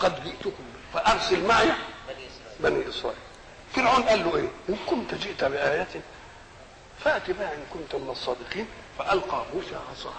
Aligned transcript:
قد 0.00 0.24
جئتكم 0.24 0.64
فأرسل 0.94 1.44
معي 1.46 1.68
بني 2.60 2.88
إسرائيل. 2.88 3.18
فرعون 3.74 4.02
قال 4.02 4.24
له 4.24 4.36
إيه؟ 4.36 4.48
إن 4.68 4.76
كنت 4.86 5.14
جئت 5.14 5.44
بآية 5.44 5.86
فأت 7.04 7.30
بها 7.30 7.54
إن 7.54 7.64
كنت 7.72 7.94
من 7.94 8.10
الصادقين. 8.10 8.66
فألقى 8.98 9.44
موسى 9.54 9.76
عصاه 9.90 10.12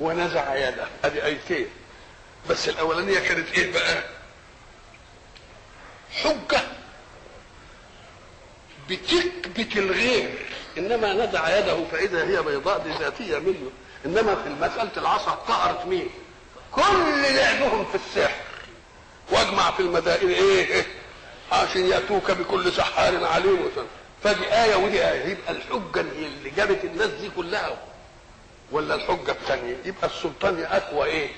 ونزع 0.00 0.68
يده. 0.68 0.86
ادي 1.04 1.24
آيتين. 1.24 1.66
بس 2.50 2.68
الأولانية 2.68 3.18
كانت 3.18 3.52
إيه 3.58 3.72
بقى؟ 3.72 4.02
حجة 6.22 6.60
بتكبت 8.90 9.76
الغير. 9.76 10.46
إنما 10.78 11.12
نزع 11.12 11.58
يده 11.58 11.84
فإذا 11.92 12.24
هي 12.26 12.42
بيضاء 12.42 12.86
ذاتية 13.00 13.38
منه. 13.38 13.70
إنما 14.06 14.34
في 14.34 14.48
مساله 14.48 14.90
العصا 14.96 15.34
طهرت 15.34 15.86
مين؟ 15.86 16.10
كل 16.72 17.22
لعبهم 17.36 17.84
في 17.84 17.94
السحر. 17.94 18.40
واجمع 19.32 19.70
في 19.70 19.80
المدائن 19.80 20.28
إيه, 20.28 20.64
إيه؟ 20.74 20.86
عشان 21.52 21.86
يأتوك 21.86 22.30
بكل 22.30 22.72
سحار 22.72 23.24
عليم. 23.24 23.70
فدي 24.24 24.52
آية 24.54 24.76
ودي 24.76 25.08
آية. 25.10 25.24
يبقى 25.24 25.52
الحجة 25.52 26.00
اللي 26.00 26.50
جابت 26.50 26.84
الناس 26.84 27.10
دي 27.10 27.30
كلها. 27.36 27.76
ولا 28.72 28.94
الحجة 28.94 29.30
الثانية 29.30 29.76
يبقى 29.84 30.06
السلطان 30.06 30.64
أقوى 30.64 31.04
إيه؟ 31.06 31.28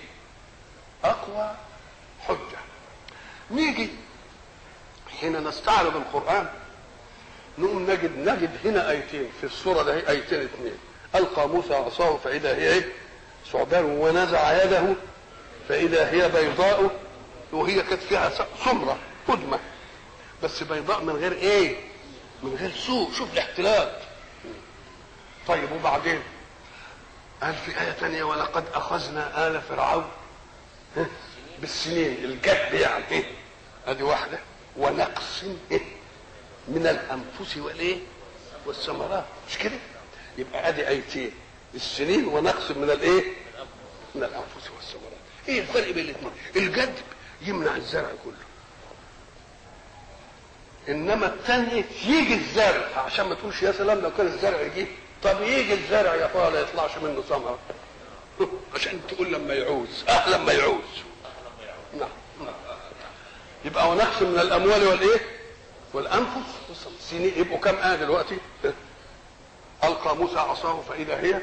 أقوى 1.04 1.54
حجة. 2.28 2.58
نيجي 3.50 3.88
حين 5.20 5.44
نستعرض 5.48 5.96
القرآن. 5.96 6.48
نقوم 7.58 7.90
نجد 7.90 8.16
نجد 8.18 8.50
هنا 8.64 8.90
آيتين. 8.90 9.28
في 9.40 9.46
السورة 9.46 9.82
ده 9.82 10.08
آيتين 10.08 10.40
اثنين 10.40 10.74
ألقى 11.14 11.48
موسى 11.48 11.74
عصاه 11.74 12.16
فإذا 12.24 12.56
هي 12.56 12.72
إيه؟ 12.72 12.88
ثعبان 13.52 13.84
ونزع 13.84 14.64
يده 14.64 14.82
فإذا 15.70 16.10
هي 16.10 16.28
بيضاء 16.28 16.90
وهي 17.52 17.82
كانت 17.82 18.02
فيها 18.02 18.30
سمرة 18.64 18.98
قدمة. 19.28 19.58
بس 20.42 20.62
بيضاء 20.62 21.02
من 21.02 21.16
غير 21.16 21.32
إيه؟ 21.32 21.76
من 22.42 22.56
غير 22.60 22.70
سوء. 22.70 23.12
شوف 23.12 23.32
الاحتلال. 23.32 23.96
طيب 25.48 25.72
وبعدين؟ 25.72 26.22
قال 27.42 27.54
في 27.54 27.80
آية 27.80 27.90
تانية 27.92 28.22
ولقد 28.22 28.64
أخذنا 28.74 29.46
آل 29.46 29.62
فرعون. 29.62 30.10
بالسنين 31.60 32.24
الجد 32.24 32.72
يعني. 32.72 33.24
ادي 33.86 34.02
واحدة. 34.02 34.38
ونقص 34.76 35.42
من 36.68 36.86
الأنفس 36.86 37.56
والإيه؟ 37.56 37.98
والثمرات. 38.66 39.24
مش 39.48 39.58
كده؟ 39.58 39.78
يبقى 40.38 40.68
ادي 40.68 40.88
آيتين. 40.88 41.32
السنين 41.74 42.24
ونقص 42.24 42.70
من 42.70 42.90
الإيه؟ 42.90 43.22
من 44.14 44.22
الأنفس 44.24 44.70
والثمرات. 44.76 45.19
إيه 45.50 45.60
الفرق 45.60 45.90
بين 45.90 46.04
الاثنين؟ 46.04 46.32
الجد 46.56 46.94
يمنع 47.42 47.76
الزرع 47.76 48.10
كله. 48.24 48.34
انما 50.88 51.26
الثاني 51.26 51.84
يجي 52.04 52.34
الزرع 52.34 52.88
عشان 52.96 53.26
ما 53.26 53.34
تقولش 53.34 53.62
يا 53.62 53.72
سلام 53.72 54.00
لو 54.00 54.10
كان 54.16 54.26
الزرع 54.26 54.60
يجي. 54.60 54.86
طب 55.22 55.42
يجي 55.42 55.74
الزرع 55.74 56.14
يا 56.14 56.26
ترى 56.26 56.50
لا 56.50 56.60
يطلعش 56.60 56.98
منه 56.98 57.22
ثمره 57.28 57.58
عشان 58.74 59.00
تقول 59.08 59.32
لما 59.32 59.54
يعوز. 59.54 60.04
آه 60.08 60.28
لما 60.28 60.52
يعوز. 60.52 61.02
نعم 61.98 62.08
يبقى 63.64 63.90
ونقص 63.90 64.22
من 64.22 64.38
الأموال 64.40 64.86
والإيه؟ 64.86 65.20
والأنفس. 65.92 66.60
سنين 67.00 67.32
يبقوا 67.36 67.58
كم 67.58 67.76
آية 67.76 67.96
دلوقتي؟ 67.96 68.38
ألقى 69.84 70.16
موسى 70.16 70.38
عصاه 70.38 70.80
فإذا 70.88 71.20
هي 71.20 71.40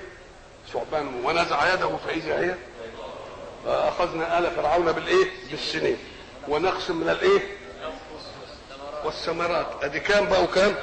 ثعبان 0.74 1.22
ونزع 1.24 1.74
يده 1.74 1.98
فإذا 1.98 2.40
هي 2.40 2.56
أخذنا 3.68 4.38
آل 4.40 4.52
فرعون 4.52 4.92
بالإيه؟ 4.92 5.32
بالسنين. 5.52 5.98
ونقص 6.48 6.90
من 6.90 7.10
الإيه؟ 7.10 7.58
والثمرات. 9.04 9.68
أدي 9.84 10.00
كام 10.00 10.26
بقى 10.26 10.44
وكام؟ 10.44 10.76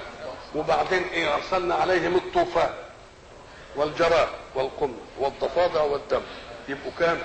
وبعدين 0.55 1.03
إيه؟ 1.03 1.35
أرسلنا 1.35 1.75
عليهم 1.75 2.17
الطوفان 2.17 2.75
والجراد 3.77 4.29
والقمل 4.55 4.99
والضفادع 5.19 5.83
والدم. 5.83 6.23
يبقوا 6.69 6.93
كام؟ 6.99 7.19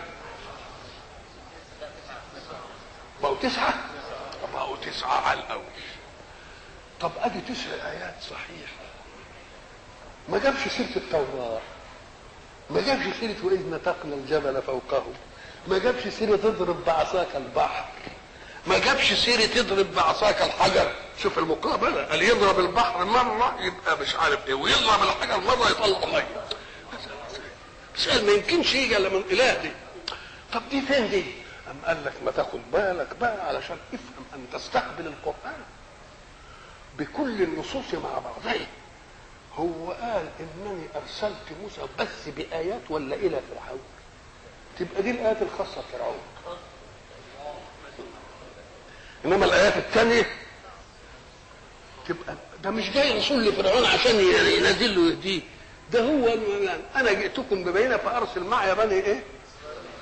بقوا 3.23 3.37
تسعة. 3.41 3.73
بقوا 4.53 4.77
تسعة 4.77 5.27
على 5.29 5.39
الأول 5.39 5.63
طب 7.01 7.11
أدي 7.21 7.41
تسع 7.41 7.89
آيات 7.91 8.15
صحيح. 8.29 8.69
ما 10.29 10.37
جابش 10.37 10.67
سيرة 10.67 10.95
التوراة. 10.95 11.59
ما 12.69 12.81
جابش 12.81 13.05
سيرة 13.19 13.35
وإذ 13.43 13.69
نتقنا 13.69 14.15
الجبل 14.15 14.61
فوقه. 14.61 15.03
ما 15.67 15.77
جابش 15.77 16.07
سيرة 16.07 16.35
تضرب 16.35 16.85
بعصاك 16.85 17.35
البحر. 17.35 17.85
ما 18.67 18.79
جابش 18.79 19.13
سيرة 19.13 19.45
تضرب 19.45 19.95
بعصاك 19.95 20.41
الحجر. 20.41 20.91
شوف 21.23 21.39
المقابلة 21.39 22.03
قال 22.05 22.21
يضرب 22.21 22.59
البحر 22.59 23.05
مرة 23.05 23.55
يبقى 23.61 23.97
مش 24.01 24.15
عارف 24.15 24.47
إيه 24.47 24.53
ويضرب 24.53 25.03
الحجر 25.03 25.39
مرة 25.39 25.69
يطلع 25.69 26.05
مية. 26.07 26.43
سؤال 27.95 28.25
ما 28.25 28.31
يمكنش 28.31 28.73
يجي 28.73 28.97
إلا 28.97 29.09
من 29.09 29.23
إله 29.31 29.61
دي. 29.61 29.71
طب 30.53 30.61
دي 30.71 30.81
فين 30.81 31.09
دي؟ 31.09 31.23
أم 31.71 31.75
قال 31.85 32.05
لك 32.05 32.13
ما 32.25 32.31
تاخد 32.31 32.59
بالك 32.73 33.07
بقى 33.21 33.47
علشان 33.47 33.77
افهم 33.93 34.25
أن 34.35 34.45
تستقبل 34.53 35.07
القرآن 35.07 35.61
بكل 36.97 37.41
النصوص 37.41 37.93
مع 37.93 38.09
بعضها. 38.19 38.65
هو 39.55 39.91
قال 39.91 40.29
إنني 40.39 40.87
أرسلت 40.95 41.45
موسى 41.63 41.81
بس 41.99 42.27
بآيات 42.37 42.81
ولا 42.89 43.15
إلى 43.15 43.39
فرعون؟ 43.51 43.79
تبقى 44.79 45.01
دي 45.03 45.11
الآيات 45.11 45.41
الخاصة 45.41 45.81
بفرعون 45.81 46.17
إنما 49.25 49.45
الآيات 49.45 49.77
الثانية 49.77 50.25
تبقى 52.07 52.35
ده 52.63 52.69
مش 52.69 52.89
جاي 52.89 53.17
رسول 53.17 53.45
لفرعون 53.45 53.85
عشان 53.85 54.15
ينزل 54.19 54.95
له 54.95 55.09
يهديه 55.11 55.41
ده 55.91 56.01
هو 56.03 56.27
أنا 56.95 57.13
جئتكم 57.13 57.63
ببينة 57.63 57.97
فأرسل 57.97 58.43
معي 58.43 58.75
بني 58.75 58.93
إيه؟ 58.93 59.23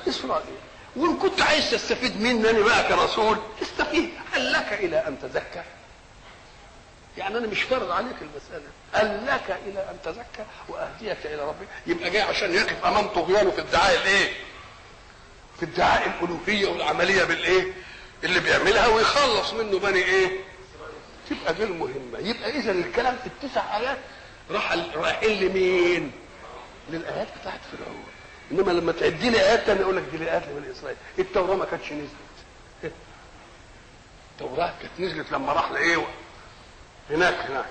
إسرائيل 0.07 0.55
وإن 0.95 1.17
كنت 1.17 1.41
عايز 1.41 1.71
تستفيد 1.71 2.21
مني 2.21 2.63
بقى 2.63 2.83
كرسول 2.87 3.37
استفيد 3.61 4.09
هل 4.33 4.53
لك 4.53 4.73
إلى 4.73 5.07
أن 5.07 5.17
تزكى؟ 5.21 5.63
يعني 7.17 7.37
أنا 7.37 7.47
مش 7.47 7.61
فارض 7.61 7.91
عليك 7.91 8.15
المسألة 8.21 8.67
هل 8.93 9.25
لك 9.27 9.57
إلى 9.67 9.79
أن 9.79 9.97
تزكى 10.05 10.45
وأهديك 10.69 11.25
إلى 11.25 11.41
ربك 11.43 11.67
يبقى 11.87 12.09
جاي 12.09 12.21
عشان 12.21 12.53
يقف 12.53 12.85
أمام 12.85 13.07
طغيانه 13.07 13.51
في 13.51 13.61
ادعاء 13.61 13.95
الإيه؟ 14.01 14.31
في 15.59 15.65
ادعاء 15.65 16.07
الألوهية 16.07 16.67
والعملية 16.67 17.23
بالإيه؟ 17.23 17.73
اللي 18.23 18.39
بيعملها 18.39 18.87
ويخلص 18.87 19.53
منه 19.53 19.79
بني 19.79 19.99
إيه؟ 19.99 20.31
تبقى 21.29 21.53
دي 21.53 21.63
المهمه 21.63 22.19
يبقى 22.19 22.49
إذا 22.49 22.71
الكلام 22.71 23.17
في 23.23 23.27
التسع 23.27 23.77
آيات 23.77 23.97
راح 24.51 24.73
رايحين 24.95 25.39
لمين؟ 25.43 26.11
للآيات 26.89 27.27
بتاعت 27.41 27.59
فرعون 27.71 28.03
إنما 28.51 28.71
لما 28.71 28.91
تعدي 28.91 29.29
لي 29.29 29.41
آيات 29.41 29.65
تانية 29.65 29.81
أقول 29.83 29.97
لك 29.97 30.03
دي 30.11 30.31
ايات 30.31 30.43
لبني 30.47 30.71
إسرائيل 30.71 30.97
التوراة 31.19 31.55
ما 31.55 31.65
كانتش 31.65 31.91
نزلت 31.91 32.11
التوراة 34.31 34.73
كانت 34.81 34.99
نزلت 34.99 35.31
لما 35.31 35.53
راح 35.53 35.71
لإيه 35.71 36.05
هناك 37.09 37.35
هناك 37.35 37.65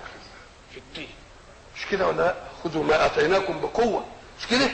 في 0.73 0.79
الدين 0.79 1.09
مش 1.77 1.87
كده 1.91 2.09
ولا 2.09 2.17
لأ؟ 2.17 2.35
خذوا 2.65 2.85
ما 2.85 3.07
آتيناكم 3.07 3.61
بقوة 3.61 4.05
مش 4.41 4.47
كده؟ 4.47 4.71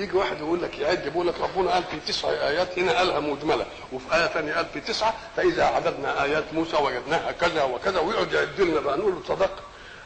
يجي 0.00 0.16
واحد 0.16 0.38
يقول 0.38 0.62
لك 0.62 0.78
يعد 0.78 1.06
يقول 1.06 1.26
لك 1.28 1.34
ربنا 1.40 1.70
قال 1.70 1.84
في 1.84 2.00
تسع 2.12 2.28
آيات 2.28 2.78
هنا 2.78 2.92
قالها 2.92 3.20
مجملة 3.20 3.66
وفي 3.92 4.14
آية 4.16 4.26
ثانية 4.26 4.54
قال 4.54 4.66
في 4.72 4.80
تسعة 4.80 5.14
فإذا 5.36 5.64
عددنا 5.64 6.22
آيات 6.24 6.44
موسى 6.52 6.76
وجدناها 6.76 7.32
كذا 7.32 7.62
وكذا 7.62 8.00
ويقعد 8.00 8.32
يعد 8.32 8.60
لنا 8.60 8.80
بقى 8.80 8.98
نقول 8.98 9.12
له 9.14 9.20
صدق 9.28 9.62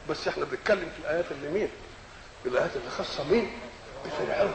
بس 0.08 0.28
إحنا 0.28 0.44
بنتكلم 0.44 0.90
في 0.96 1.00
الآيات 1.02 1.24
اللي 1.30 1.48
مين؟ 1.48 1.68
الآيات 2.46 2.70
اللي 2.76 2.90
خاصة 2.90 3.24
مين؟ 3.30 3.50
بفرعون 4.06 4.52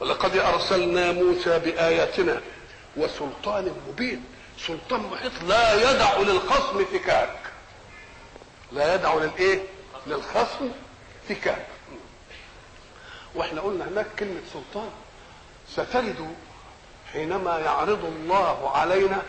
ولقد 0.00 0.36
أرسلنا 0.36 1.12
موسى 1.12 1.58
بآياتنا 1.58 2.40
وسلطان 2.96 3.74
مبين 3.88 4.24
سلطان 4.66 5.00
محيط 5.00 5.32
لا 5.48 5.90
يدع 5.90 6.18
للخصم 6.18 6.84
فكاك 6.84 7.36
لا 8.72 8.94
يدع 8.94 9.14
للإيه؟ 9.14 9.62
للخصم 10.06 10.70
فكاك 11.28 11.66
وإحنا 13.34 13.60
قلنا 13.60 13.88
هناك 13.88 14.06
كلمة 14.18 14.40
سلطان. 14.52 14.90
ستجد 15.68 16.34
حينما 17.12 17.58
يعرض 17.58 18.04
الله 18.04 18.70
علينا 18.70 19.22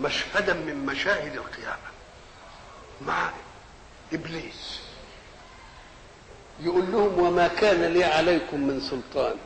مشهدا 0.00 0.54
من 0.54 0.86
مشاهد 0.86 1.36
القيامة. 1.36 1.90
مع 3.06 3.30
إبليس. 4.12 4.80
يقول 6.60 6.92
لهم 6.92 7.18
وما 7.18 7.48
كان 7.48 7.84
لي 7.84 8.04
عليكم 8.04 8.60
من 8.60 8.80
سلطان. 8.80 9.36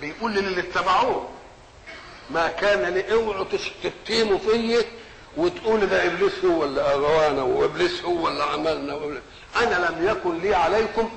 بيقول 0.00 0.34
للي 0.34 0.60
اتبعوه. 0.60 1.28
ما 2.30 2.48
كان 2.48 2.94
لي 2.94 3.12
اوعوا 3.12 3.44
تتهموا 3.82 4.38
فيا 4.38 4.82
وتقول 5.36 5.86
ده 5.86 6.06
إبليس 6.06 6.44
هو 6.44 6.64
اللي 6.64 6.80
أغوانا 6.80 7.42
وإبليس 7.42 8.02
هو 8.02 8.28
اللي 8.28 8.42
عملنا 8.44 8.94
وإبليس. 8.94 9.22
أنا 9.56 9.74
لم 9.74 10.08
يكن 10.08 10.38
لي 10.38 10.54
عليكم 10.54 11.10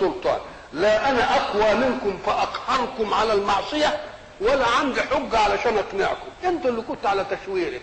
سلطان. 0.00 0.40
لا 0.72 1.10
أنا 1.10 1.36
أقوى 1.36 1.74
منكم 1.74 2.18
فأقهركم 2.26 3.14
على 3.14 3.32
المعصية 3.32 4.00
ولا 4.40 4.66
عندي 4.66 5.02
حجة 5.02 5.38
علشان 5.38 5.78
أقنعكم. 5.78 6.28
أنتوا 6.44 6.70
اللي 6.70 6.82
كنتوا 6.82 7.10
على 7.10 7.26
تشويري. 7.30 7.80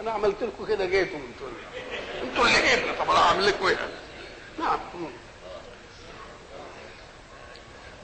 أنا 0.00 0.10
عملت 0.10 0.36
لكم 0.42 0.66
كده 0.66 0.84
جيتوا 0.86 1.18
أنتوا 1.18 1.46
أنتوا 2.22 2.44
اللي 2.44 2.68
جيتوا. 2.68 3.04
طب 3.04 3.10
أنا 3.10 3.18
اعمل 3.20 3.46
لكم 3.46 3.66
إيه؟ 3.66 3.76
نعم. 4.58 4.78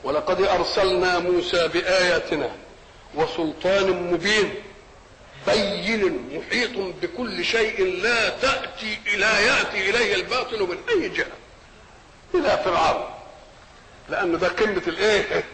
ولقد 0.05 0.41
أرسلنا 0.41 1.19
موسى 1.19 1.69
بآياتنا 1.69 2.51
وسلطان 3.15 4.13
مبين. 4.13 4.55
بين 5.47 6.29
محيط 6.33 6.71
بكل 7.03 7.45
شيء 7.45 7.85
لا 8.03 8.29
تأتي 8.29 8.99
لا 9.17 9.41
يأتي 9.41 9.91
إليه 9.91 10.15
الباطل 10.15 10.63
من 10.63 10.79
أي 10.89 11.09
جهة. 11.09 11.27
إلى 12.35 12.61
فرعون. 12.65 13.11
لأن 14.09 14.39
ده 14.39 14.49
قمة 14.49 14.83
الإيه؟ 14.87 15.45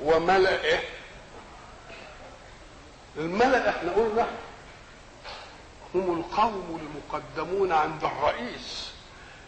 وملئه. 0.00 0.78
الملأ 3.16 3.68
إحنا 3.70 3.92
قلنا 3.92 4.26
هم 5.94 6.18
القوم 6.20 6.80
المقدمون 6.82 7.72
عند 7.72 8.04
الرئيس. 8.04 8.92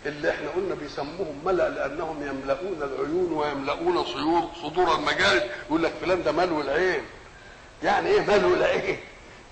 اللي 0.07 0.31
إحنا 0.31 0.51
قلنا 0.51 0.75
بيسموهم 0.75 1.41
ملأ 1.45 1.69
لأنهم 1.69 2.23
يملؤون 2.23 2.83
العيون 2.83 3.33
ويملؤون 3.33 4.05
صدور 4.05 4.49
صدور 4.63 4.95
المجالس 4.95 5.43
يقول 5.67 5.83
لك 5.83 5.93
فلان 6.01 6.23
ده 6.23 6.33
ملو 6.33 6.61
العين. 6.61 7.03
يعني 7.83 8.09
إيه 8.11 8.21
ملو 8.21 8.55
العين؟ 8.55 8.99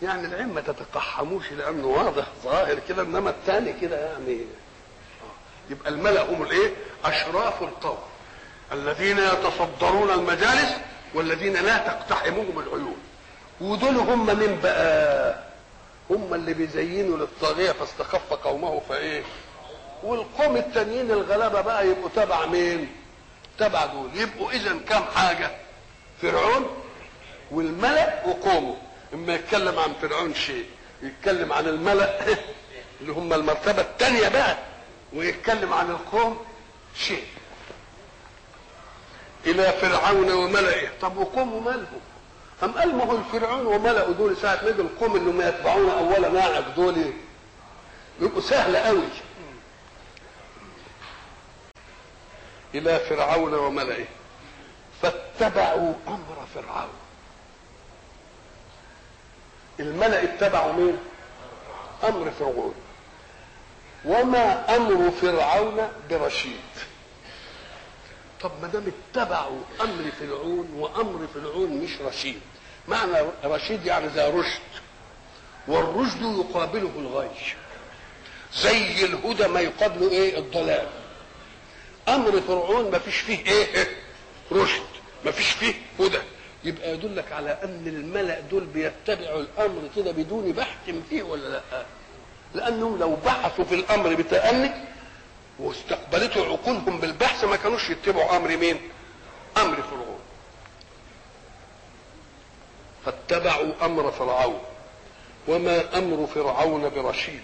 يعني 0.03 0.27
العين 0.27 0.49
ما 0.49 0.61
تتقحموش 0.61 1.53
لأنه 1.53 1.87
واضح 1.87 2.25
ظاهر 2.45 2.79
كده 2.89 3.03
إنما 3.03 3.31
الثاني 3.31 3.73
كده 3.73 3.97
يعني 4.13 4.41
يبقى 5.71 5.91
الملأ 5.91 6.23
هم 6.31 6.43
الإيه؟ 6.43 6.71
أشراف 7.05 7.63
القوم 7.63 7.99
الذين 8.73 9.19
يتصدرون 9.19 10.11
المجالس 10.11 10.73
والذين 11.15 11.53
لا 11.53 11.79
تقتحمهم 11.79 12.59
العيون. 12.59 12.97
ودول 13.61 13.97
هم 13.97 14.27
من 14.27 14.61
بقى؟ 14.63 15.35
هم 16.11 16.35
اللي 16.35 16.55
بيزينوا 16.55 17.17
للطاغية 17.19 17.73
فاستخف 17.73 18.33
قومه 18.33 18.81
فإيه؟ 18.89 19.23
والقوم 20.03 20.57
التانيين 20.57 21.11
الغلابة 21.11 21.61
بقى 21.61 21.87
يبقوا 21.89 22.09
تبع 22.17 22.47
مين؟ 22.47 22.89
تبع 23.59 23.87
دول. 23.87 24.11
يبقوا 24.15 24.51
اذا 24.51 24.77
كام 24.89 25.03
حاجة؟ 25.05 25.51
فرعون 26.23 26.67
والملأ 27.51 28.27
وقومه. 28.27 28.77
إما 29.15 29.35
يتكلم 29.35 29.79
عن 29.79 29.93
فرعون 30.03 30.35
شيء 30.35 30.67
يتكلم 31.03 31.53
عن 31.53 31.69
الملأ 31.69 32.37
اللي 33.01 33.13
هم 33.13 33.33
المرتبة 33.33 33.83
الثانية 33.83 34.29
بقى 34.29 34.59
ويتكلم 35.13 35.73
عن 35.73 35.91
القوم 35.91 36.45
شيء. 36.97 37.25
إلى 39.47 39.73
فرعون 39.73 40.31
وملئه. 40.33 40.89
طب 41.01 41.17
وقومه 41.17 41.59
مالهم 41.61 42.01
أم 42.63 42.73
قال 42.73 42.97
ما 42.97 43.05
هو 43.05 43.17
الفرعون 43.17 43.67
وملأه 43.67 44.11
دول 44.11 44.37
ساعة 44.37 44.59
ما 44.63 44.69
القوم 44.71 45.17
اللي 45.17 45.33
ما 45.33 45.49
يتبعون 45.49 45.91
أولا 45.91 46.29
ناعق 46.29 46.69
دول؟ 46.77 47.13
يبقوا 48.21 48.41
سهلة 48.41 48.79
قوي. 48.79 49.09
إلى 52.75 52.99
فرعون 52.99 53.55
وملئه. 53.55 54.07
فاتبعوا 55.03 55.95
أمر 56.09 56.47
فرعون. 56.55 57.02
الملأ 59.81 60.23
اتبعوا 60.23 60.73
مين؟ 60.73 60.99
أمر 62.05 62.31
فرعون. 62.39 62.75
وما 64.05 64.77
أمر 64.77 65.11
فرعون 65.11 65.89
برشيد. 66.11 66.61
طب 68.41 68.51
ما 68.63 68.69
دام 68.69 68.85
اتبعوا 68.93 69.61
أمر 69.81 70.11
فرعون 70.21 70.69
وأمر 70.77 71.27
فرعون 71.35 71.71
مش 71.71 71.91
رشيد 72.01 72.41
معنى 72.89 73.13
رشيد 73.45 73.87
يعني 73.87 74.07
ذا 74.07 74.29
رشد. 74.29 74.61
والرشد 75.69 76.23
يقابله 76.23 76.91
الغي 76.99 77.31
زي 78.55 79.05
الهدى 79.05 79.49
ما 79.49 79.61
يقابله 79.61 80.11
إيه؟ 80.11 80.39
الضلال. 80.39 80.87
أمر 82.09 82.41
فرعون 82.41 82.91
ما 82.91 82.99
فيش 82.99 83.17
فيه 83.17 83.47
إيه؟ 83.47 83.87
رشد. 84.53 84.83
ما 85.25 85.31
فيش 85.31 85.51
فيه 85.51 85.75
هدى. 86.01 86.19
يبقى 86.65 86.95
يدلك 86.95 87.33
على 87.33 87.59
أن 87.65 87.83
الملأ 87.87 88.41
دول 88.41 88.65
بيتبعوا 88.65 89.41
الأمر 89.41 89.89
كده 89.97 90.11
بدون 90.13 90.53
بحث 90.53 90.91
فيه 91.11 91.23
ولا 91.23 91.49
لأ؟ 91.49 91.83
لأنهم 92.55 92.99
لو 92.99 93.17
بحثوا 93.27 93.65
في 93.65 93.75
الأمر 93.75 94.15
بتأني 94.15 94.71
واستقبلته 95.59 96.45
عقولهم 96.45 96.99
بالبحث 97.01 97.45
ما 97.45 97.57
كانوش 97.57 97.91
يتبعوا 97.91 98.37
أمر 98.37 98.57
مين؟ 98.57 98.81
أمر 99.57 99.77
فرعون. 99.83 100.19
فاتبعوا 103.07 103.73
أمر 103.83 104.11
فرعون. 104.13 104.61
وما 105.49 105.99
أمر 105.99 106.27
فرعون 106.35 106.89
برشيد. 106.89 107.43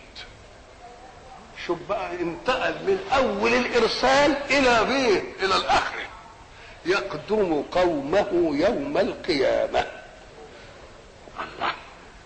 شوف 1.67 1.79
بقى 1.89 2.13
انتقل 2.15 2.73
من 2.73 2.99
أول 3.13 3.55
الإرسال 3.55 4.37
إلى 4.51 4.85
مين؟ 4.85 5.33
إلى 5.43 5.57
الآخر. 5.57 5.98
يقدم 6.89 7.63
قومه 7.73 8.29
يوم 8.57 8.99
القيامة. 8.99 9.87
الله 11.41 11.73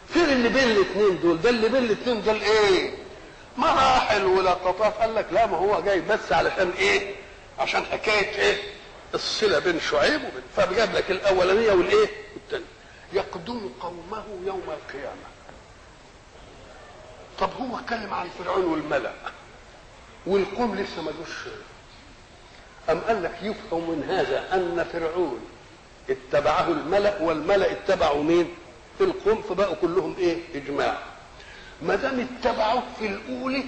فين 0.09 0.25
اللي 0.25 0.49
بين 0.49 0.71
الاثنين 0.71 1.21
دول؟ 1.21 1.41
ده 1.43 1.51
اللي 1.51 1.69
بين 1.69 1.85
الاثنين 1.85 2.23
دول 2.23 2.41
إيه؟ 2.43 2.95
مراحل 3.57 4.25
ولقطات 4.25 4.95
قال 4.95 5.15
لك 5.15 5.27
لا 5.33 5.47
ما 5.47 5.57
هو 5.57 5.81
جاي 5.81 6.01
بس 6.01 6.33
علشان 6.33 6.71
إيه؟ 6.79 7.15
عشان 7.59 7.85
حكاية 7.85 8.39
إيه؟ 8.39 8.57
الصلة 9.15 9.59
بين 9.59 9.81
شعيب 9.81 10.21
وبين 10.25 10.43
فجاب 10.57 10.95
لك 10.95 11.11
الأولانية 11.11 11.73
والإيه؟ 11.73 12.09
والثانيه 12.35 12.65
يقدم 13.13 13.71
قومه 13.81 14.25
يوم 14.47 14.63
القيامة. 14.69 15.27
طب 17.39 17.51
هو 17.61 17.79
اتكلم 17.79 18.15
عن 18.15 18.29
فرعون 18.39 18.65
والملأ 18.65 19.13
والقوم 20.27 20.75
لسه 20.75 21.03
ما 21.03 21.13
جوش 21.13 21.37
أم 22.91 23.01
قال 23.01 23.23
لك 23.23 23.39
يفهم 23.43 23.91
من 23.91 24.05
هذا 24.09 24.55
أن 24.55 24.85
فرعون 24.93 25.41
اتبعه 26.11 26.69
الملأ 26.69 27.23
والملأ 27.23 27.73
اتبعوا 27.73 28.23
مين؟ 28.23 28.55
في 28.99 29.05
القوم 29.05 29.43
فبقوا 29.43 29.75
كلهم 29.75 30.15
إيه؟ 30.19 30.39
إجماع 30.55 30.99
ما 31.83 31.95
دام 31.95 32.21
اتبعوه 32.21 32.83
في 32.99 33.07
الأولى 33.07 33.65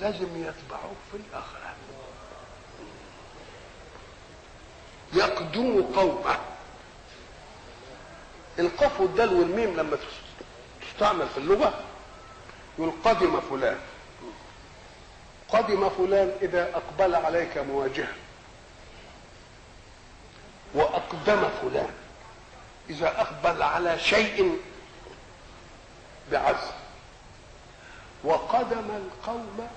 لازم 0.00 0.26
يتبعوه 0.36 0.94
في 1.12 1.16
الآخرة 1.16 1.58
يقدم 5.12 5.82
قومه 5.96 6.36
القاف 8.58 9.00
والدال 9.00 9.32
والميم 9.34 9.76
لما 9.76 9.98
تستعمل 10.82 11.26
في 11.28 11.38
اللغة 11.38 11.74
يقول 12.78 12.92
قدم 13.04 13.40
فلان 13.40 13.76
قدم 15.52 15.88
فلان 15.88 16.32
إذا 16.42 16.70
أقبل 16.76 17.14
عليك 17.14 17.58
مواجهة. 17.58 18.12
وأقدم 20.74 21.48
فلان 21.62 21.90
إذا 22.90 23.20
أقبل 23.20 23.62
على 23.62 23.98
شيء 23.98 24.58
بعزم. 26.32 26.72
وقدم 28.24 28.90
القوم 28.96 29.68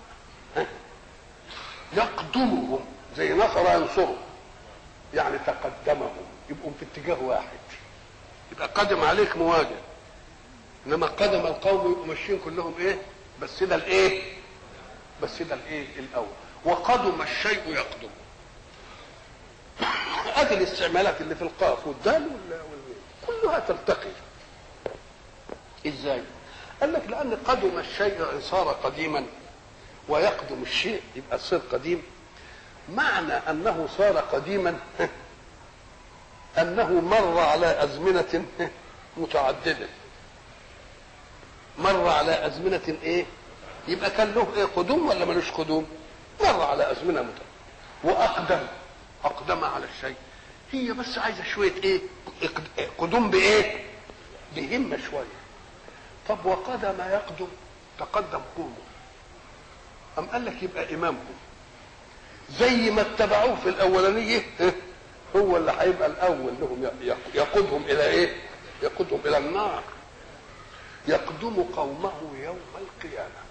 يقدمهم 1.93 2.79
زي 3.17 3.33
نصر 3.33 3.73
ينصرهم. 3.73 4.17
يعني 5.13 5.37
تقدمهم 5.39 6.23
يبقوا 6.49 6.71
في 6.79 6.85
اتجاه 6.85 7.17
واحد. 7.23 7.59
يبقى 8.51 8.67
قدم 8.67 9.01
عليك 9.01 9.37
مواجهة. 9.37 9.81
إنما 10.87 11.07
قدم 11.07 11.45
القوم 11.45 11.91
يبقوا 11.91 12.05
ماشيين 12.05 12.39
كلهم 12.45 12.75
إيه؟ 12.79 12.97
بس 13.41 13.63
ده 13.63 13.75
الإيه؟ 13.75 14.40
بس 15.21 15.41
ده 15.41 15.55
الايه 15.55 15.85
الأول. 15.99 16.27
وقدم 16.65 17.21
الشيء 17.21 17.61
يقدم. 17.67 18.09
ادي 20.41 20.53
الاستعمالات 20.53 21.21
اللي 21.21 21.35
في 21.35 21.41
القاف 21.41 21.87
والدال 21.87 22.27
كلها 23.27 23.59
تلتقي. 23.59 24.09
إزاي؟ 25.87 26.21
قال 26.81 26.93
لك 26.93 27.03
لأن 27.09 27.37
قدم 27.47 27.79
الشيء 27.79 28.39
صار 28.41 28.67
قديما 28.67 29.25
ويقدم 30.07 30.61
الشيء 30.61 31.01
يبقى 31.15 31.39
صير 31.39 31.61
قديم. 31.71 32.03
معنى 32.89 33.33
أنه 33.33 33.87
صار 33.97 34.17
قديما 34.17 34.79
أنه 36.61 37.01
مر 37.01 37.39
على 37.39 37.83
أزمنة 37.83 38.45
متعددة. 39.17 39.87
مر 41.77 42.09
على 42.09 42.47
أزمنة 42.47 42.97
إيه؟ 43.03 43.25
يبقى 43.87 44.09
كان 44.09 44.31
له 44.33 44.47
إيه 44.55 44.65
قدوم 44.65 45.07
ولا 45.09 45.25
ملوش 45.25 45.51
قدوم؟ 45.51 45.89
مر 46.41 46.61
على 46.61 46.91
أزمنة 46.91 47.21
متعدده 47.21 47.41
وأقدم 48.03 48.67
أقدم 49.23 49.63
على 49.63 49.85
الشيء. 49.85 50.15
هي 50.71 50.93
بس 50.93 51.17
عايزة 51.17 51.43
شوية 51.43 51.73
إيه 51.83 51.99
قدوم 52.97 53.29
بإيه؟ 53.29 53.83
بهمة 54.55 54.97
شوية. 55.11 55.25
طب 56.29 56.45
وقدم 56.45 56.95
يقدم 56.99 57.47
تقدم 57.99 58.41
قومه. 58.57 58.73
أم 60.17 60.25
قال 60.25 60.45
لك 60.45 60.63
يبقى 60.63 60.93
إمامكم 60.95 61.33
زي 62.59 62.91
ما 62.91 63.01
اتبعوه 63.01 63.55
في 63.55 63.69
الأولانية 63.69 64.41
هو 65.35 65.57
اللي 65.57 65.71
هيبقى 65.79 66.07
الأول 66.07 66.53
لهم 66.61 66.89
يقودهم 67.33 67.83
إلى 67.83 68.07
إيه؟ 68.07 68.35
يقودهم 68.83 69.19
إلى 69.25 69.37
النار. 69.37 69.83
يقدم 71.07 71.63
قومه 71.75 72.11
يوم 72.43 72.59
القيامة. 72.81 73.41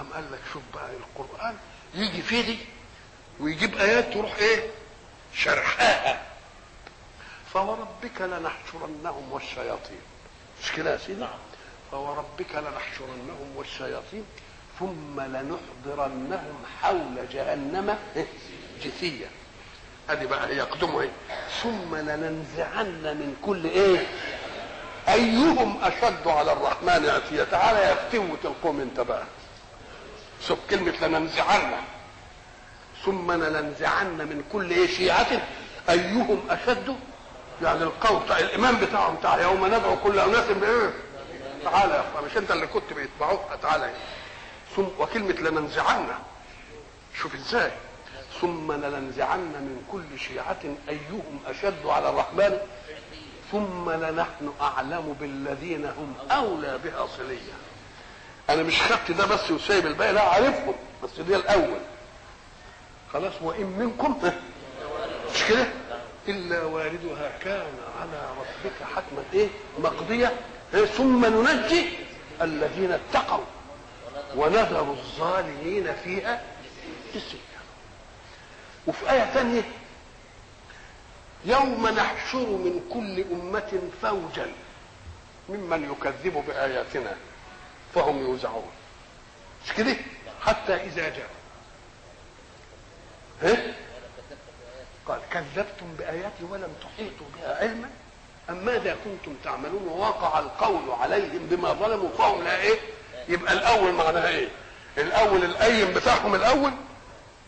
أم 0.00 0.06
قال 0.14 0.32
لك 0.32 0.40
شوف 0.52 0.62
بقى 0.74 0.90
القرآن 0.90 1.56
يجي 1.94 2.22
فيه 2.22 2.40
دي 2.46 2.58
ويجيب 3.40 3.76
آيات 3.76 4.12
تروح 4.14 4.36
إيه؟ 4.36 4.70
شرحاها. 5.34 6.22
فوربك 7.54 8.20
لنحشرنهم 8.20 9.32
والشياطين. 9.32 10.00
مش 10.62 10.72
كده 10.72 10.92
يا 10.92 10.96
سيدي؟ 10.98 11.26
فوربك 11.90 12.54
لنحشرنهم 12.54 13.52
والشياطين 13.56 14.24
ثم 14.80 15.20
لنحضرنهم 15.20 16.64
حول 16.82 17.28
جهنم. 17.32 17.98
جثيا 18.84 19.28
ادي 20.10 20.26
بقى 20.26 20.56
يقدموا 20.56 21.02
إيه؟ 21.02 21.10
ثم 21.62 21.94
لننزعن 21.96 23.02
من 23.02 23.36
كل 23.44 23.64
إيه؟ 23.66 24.06
أيهم 25.08 25.84
أشد 25.84 26.26
على 26.28 26.52
الرحمن 26.52 27.08
عتيه 27.10 27.44
تعالى 27.44 27.78
يا 27.78 27.94
فتوة 27.94 28.38
القوم 28.44 28.80
انت 28.80 29.00
بقى 29.00 29.24
شوف 30.48 30.58
كلمة 30.70 31.06
لننزعن. 31.06 31.74
ثم 33.04 33.32
لننزعن 33.32 34.06
من 34.06 34.44
كل 34.52 34.88
شيعة. 34.88 35.42
أيهم 35.90 36.40
أشد؟ 36.50 36.96
يعني 37.62 37.82
القول 37.82 38.22
بتاع 38.22 38.38
الامام 38.38 38.76
بتاعهم. 38.76 39.14
بتاع 39.16 39.40
يوم 39.40 39.66
ندعو 39.66 39.96
كل 39.96 40.18
أناس 40.18 40.44
بايه 40.44 40.90
تعالى 41.64 41.94
يا 41.94 42.00
أخوان 42.00 42.24
مش 42.24 42.36
أنت 42.36 42.50
اللي 42.50 42.66
كنت 42.66 42.92
بيتبعوك؟ 42.92 43.40
تعالى 43.62 43.90
ثم 44.76 44.86
وكلمة 44.98 45.32
لننزعن. 45.32 46.08
شوف 47.18 47.34
إزاي. 47.34 47.70
ثم 48.40 48.72
لننزعن 48.72 49.38
من 49.40 49.84
كل 49.92 50.18
شيعة. 50.18 50.62
أيهم 50.88 51.40
أشد 51.46 51.86
على 51.86 52.10
الرحمن؟ 52.10 52.58
ثم 53.52 53.90
لنحن 53.90 54.52
أعلم 54.60 55.16
بالذين 55.20 55.84
هم 55.84 56.14
أولى 56.30 56.78
بها 56.84 57.06
صليا. 57.06 57.71
أنا 58.50 58.62
مش 58.62 58.82
خدت 58.82 59.10
ده 59.10 59.26
بس 59.26 59.50
وسايب 59.50 59.86
الباقي 59.86 60.12
لا 60.12 60.22
عارفهم 60.22 60.74
بس 61.04 61.20
ده 61.20 61.36
الأول. 61.36 61.80
خلاص 63.12 63.32
وإن 63.42 63.66
منكم 63.66 64.30
مش 65.34 65.44
كده؟ 65.48 65.66
إلا 66.28 66.62
واردها 66.64 67.38
كان 67.44 67.72
على 68.00 68.28
ربك 68.38 68.72
حتما 68.96 69.24
إيه؟ 69.34 69.48
مقضية. 69.78 70.32
إيه؟ 70.74 70.84
ثم 70.84 71.24
ننجي 71.26 71.84
الذين 72.42 72.92
اتقوا 72.92 73.44
ونذر 74.36 74.80
الظالمين 74.90 75.94
فيها 76.04 76.42
جثيا 77.14 77.38
وفي 78.86 79.10
آية 79.10 79.24
ثانية 79.24 79.62
يوم 81.44 81.88
نحشر 81.88 82.38
من 82.46 82.80
كل 82.92 83.24
أمة 83.32 83.80
فوجا 84.02 84.46
ممن 85.48 85.90
يكذب 85.92 86.44
بآياتنا. 86.46 87.16
فهم 87.94 88.18
يوزعون. 88.20 88.70
مش 89.66 89.72
كده 89.72 89.96
حتى 90.42 90.74
إذا 90.74 91.08
جاء. 91.08 91.30
ها؟ 93.42 93.56
قال 95.08 95.20
كذبتم 95.30 95.94
بآياتي 95.98 96.44
ولم 96.50 96.74
تحيطوا 96.82 97.26
بها 97.36 97.56
علما؟ 97.60 97.90
أم 98.50 98.64
ماذا 98.64 98.96
كنتم 99.04 99.34
تعملون؟ 99.44 99.88
ووقع 99.88 100.38
القول 100.38 100.90
عليهم 101.00 101.46
بما 101.50 101.72
ظلموا 101.72 102.08
فهم 102.18 102.44
لا 102.44 102.60
إيه؟ 102.60 102.78
يبقى 103.28 103.52
الأول 103.52 103.92
معناها 103.92 104.28
إيه؟ 104.28 104.48
الأول 104.98 105.44
الأيم 105.44 105.94
بتاعهم 105.94 106.34
الأول 106.34 106.72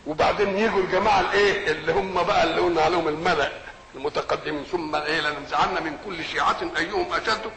وبعدين 0.07 0.57
يجوا 0.57 0.79
الجماعة 0.79 1.19
الإيه؟ 1.19 1.71
اللي 1.71 1.91
هم 1.93 2.23
بقى 2.23 2.43
اللي 2.43 2.61
قلنا 2.61 2.81
عليهم 2.81 3.07
الملأ 3.07 3.51
المتقدمين 3.95 4.63
ثم 4.63 4.95
إيه؟ 4.95 5.21
لننزعن 5.21 5.83
من 5.83 5.97
كل 6.05 6.23
شيعة 6.25 6.57
أيهم 6.77 7.13
أشد 7.13 7.51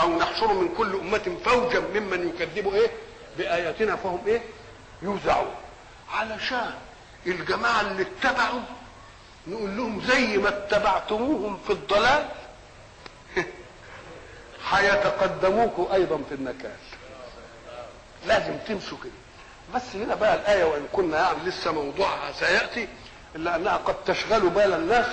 أو 0.00 0.18
نحشر 0.18 0.52
من 0.52 0.74
كل 0.78 0.94
أمة 0.94 1.36
فوجا 1.44 1.80
ممن 1.80 2.28
يكذبوا 2.28 2.74
إيه؟ 2.74 2.90
بآياتنا 3.38 3.96
فهم 3.96 4.20
إيه؟ 4.26 4.42
يوزعون. 5.02 5.54
علشان 6.12 6.74
الجماعة 7.26 7.80
اللي 7.80 8.02
اتبعوا 8.02 8.60
نقول 9.46 9.76
لهم 9.76 10.00
زي 10.00 10.36
ما 10.36 10.48
اتبعتموهم 10.48 11.58
في 11.66 11.72
الضلال 11.72 12.28
هيتقدموكم 14.70 15.88
أيضا 15.92 16.20
في 16.28 16.34
النكال. 16.34 16.76
لازم 18.26 18.56
تمشوا 18.68 18.98
كده. 19.04 19.12
بس 19.74 19.96
هنا 19.96 20.14
بقى 20.14 20.34
الآية 20.34 20.64
وإن 20.64 20.86
كنا 20.92 21.18
يعني 21.18 21.38
لسه 21.44 21.72
موضوعها 21.72 22.32
سيأتي 22.32 22.88
إلا 23.36 23.56
أنها 23.56 23.76
قد 23.76 23.94
تشغل 24.04 24.48
بال 24.48 24.74
الناس 24.74 25.06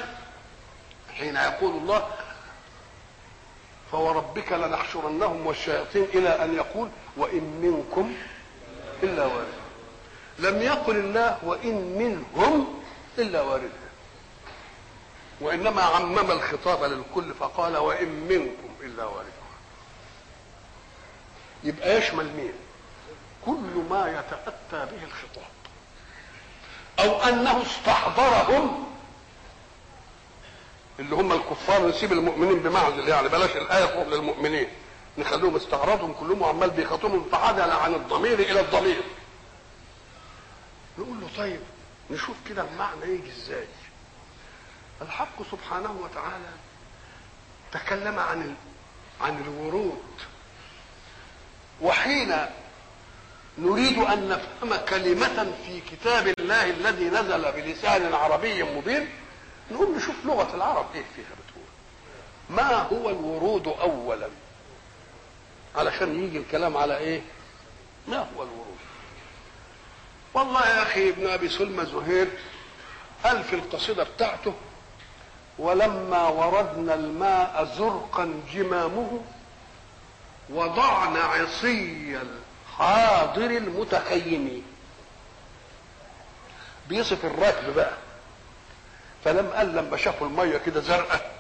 حين 1.18 1.36
يقول 1.36 1.72
الله 1.72 2.08
فوربك 3.92 4.52
لنحشرنهم 4.52 5.48
والشياطين 5.48 6.04
إلى 6.04 6.30
أن 6.44 6.56
يقول 6.56 6.90
وإن 7.18 7.44
منكم 7.62 8.14
إلا 9.04 9.26
وارد 9.26 9.54
لم 10.40 10.62
يقل 10.62 10.96
الله 10.96 11.38
وإن 11.44 11.76
منهم 11.98 12.82
إلا 13.18 13.42
واردها 13.42 13.70
وإنما 15.42 15.82
عمم 15.82 16.32
الخطاب 16.32 16.84
للكل 16.84 17.34
فقال 17.34 17.78
وإن 17.78 18.10
منكم 18.30 18.70
إلا 18.82 19.06
واردها 19.06 19.32
يبقى 21.64 21.98
يشمل 21.98 22.26
مين؟ 22.26 22.54
كل 23.46 23.84
ما 23.90 24.10
يتأتى 24.10 24.92
به 24.96 25.04
الخطاب. 25.04 25.52
أو 27.00 27.24
أنه 27.30 27.62
استحضرهم 27.62 28.91
اللي 31.02 31.16
هم 31.16 31.32
الكفار 31.32 31.88
نسيب 31.88 32.12
المؤمنين 32.12 32.60
بمعزل. 32.60 33.08
يعني 33.08 33.30
بلاش 33.30 33.56
الآية 33.56 33.86
تروح 33.86 34.08
للمؤمنين. 34.08 34.68
نخليهم 35.18 35.56
استعراضهم 35.56 36.14
كلهم 36.14 36.42
وعمال 36.42 36.70
بيخاطبهم 36.70 37.26
فعدل 37.32 37.72
عن 37.72 37.94
الضمير 37.94 38.40
إلى 38.40 38.60
الضمير. 38.60 39.02
نقول 40.98 41.22
له 41.22 41.28
طيب 41.38 41.60
نشوف 42.12 42.36
كده 42.50 42.66
المعنى 42.72 43.04
يجي 43.04 43.30
إزاي. 43.30 43.68
الحق 45.02 45.52
سبحانه 45.52 45.92
وتعالى 46.02 46.52
تكلم 47.72 48.20
عن 48.20 48.42
ال... 48.42 48.54
عن 49.22 49.42
الورود. 49.42 50.04
وحين 51.82 52.36
نريد 53.58 53.98
أن 53.98 54.30
نفهم 54.30 54.86
كلمة 54.90 55.54
في 55.66 55.82
كتاب 55.92 56.34
الله 56.40 56.70
الذي 56.70 57.10
نزل 57.10 57.52
بلسان 57.52 58.14
عربي 58.14 58.64
مبين 58.64 59.10
نقوم 59.72 59.96
نشوف 59.98 60.16
لغة 60.26 60.56
العرب 60.56 60.86
إيه 60.96 61.04
فيها 61.16 61.26
بتقول. 61.26 61.64
ما 62.50 62.74
هو 62.82 63.10
الورود 63.10 63.68
اولا؟ 63.68 64.28
علشان 65.76 66.24
يجي 66.24 66.38
الكلام 66.38 66.78
على 66.78 66.98
إيه؟ 66.98 67.22
ما 68.08 68.18
هو 68.18 68.44
الورود؟ 68.44 68.78
والله 70.34 70.68
يا 70.70 70.84
أخي 70.84 71.10
ابن 71.10 71.28
أبي 71.30 71.50
سلمى 71.50 71.86
زهير 71.86 72.28
قال 73.24 73.44
في 73.44 73.56
القصيدة 73.56 74.04
بتاعته 74.04 74.54
ولما 75.60 76.28
وردنا 76.28 76.94
الماء 76.94 77.74
زرقا 77.78 78.34
جمامه 78.54 79.22
وضعنا 80.50 81.20
عصي 81.20 82.20
حاضر 82.78 83.46
المتخيم 83.46 84.64
بيصف 86.90 87.26
الركب 87.26 87.76
بقى. 87.76 87.94
فلم 89.26 89.50
قال 89.56 89.76
لما 89.76 89.98
شافوا 89.98 90.28
المية 90.28 90.58
كده 90.58 90.82
زرقاء 90.82 91.32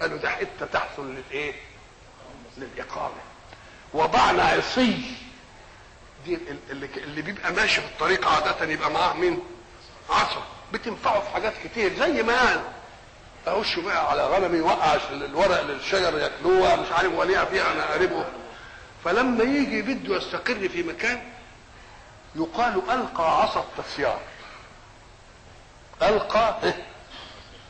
قالوا 0.00 0.18
ده 0.18 0.30
حتة 0.30 0.66
تحصل 0.72 1.14
للإيه؟ 1.14 1.52
للإقامة. 2.58 3.14
وضعنا 3.92 4.42
عصي. 4.42 4.98
دي 6.24 6.38
اللي, 6.70 6.88
اللي 6.96 7.22
بيبقى 7.22 7.52
ماشي 7.52 7.80
في 7.80 7.86
الطريق 7.86 8.28
عادة 8.28 8.72
يبقى 8.72 8.90
معاه 8.90 9.14
مين؟ 9.14 9.40
عصا. 10.10 10.42
بتنفعه 10.72 11.20
في 11.20 11.30
حاجات 11.30 11.52
كتير 11.64 11.94
زي 11.98 12.22
ما 12.22 12.40
قال. 12.40 12.60
اخش 13.46 13.78
بقى 13.78 14.10
على 14.10 14.26
غنمي 14.26 14.58
يوقع 14.58 14.94
الورق 15.10 15.62
للشجر 15.62 16.18
ياكلوها 16.18 16.76
مش 16.76 16.92
عارف 16.92 17.12
وليها 17.14 17.44
فيها 17.44 17.72
أنا 17.72 17.86
قريبه 17.92 18.24
فلما 19.04 19.44
يجي 19.44 19.82
بده 19.82 20.16
يستقر 20.16 20.68
في 20.68 20.82
مكان 20.82 21.22
يقال 22.36 22.74
ألقى 22.90 23.42
عصا 23.42 23.60
التسيار. 23.78 24.20
ألقى. 26.02 26.56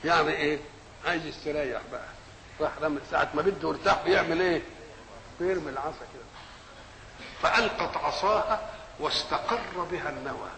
يعني 0.04 0.30
إيه؟ 0.36 0.58
عايز 1.06 1.26
يستريح 1.26 1.80
بقى. 1.92 2.08
راح 2.60 2.70
لما 2.82 3.00
ساعة 3.10 3.28
ما 3.34 3.42
بده 3.42 3.68
يرتاح 3.68 4.02
بيعمل 4.04 4.40
إيه؟ 4.40 4.62
بيرمي 5.40 5.70
العصا 5.70 5.90
كده. 6.14 6.22
فألقت 7.42 7.96
عصاها 7.96 8.70
واستقر 9.00 9.84
بها 9.92 10.10
النوى 10.10 10.48